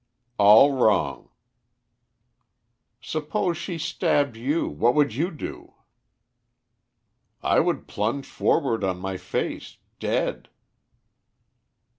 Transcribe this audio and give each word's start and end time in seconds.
"All 0.39 0.71
wrong." 0.71 1.29
"Suppose 3.01 3.55
she 3.55 3.77
stabbed 3.77 4.35
you, 4.35 4.67
what 4.67 4.95
would 4.95 5.13
you 5.13 5.29
do?" 5.29 5.75
"I 7.43 7.59
would 7.59 7.85
plunge 7.87 8.25
forward 8.25 8.83
on 8.83 8.97
my 8.97 9.17
face 9.17 9.77
dead." 9.99 10.49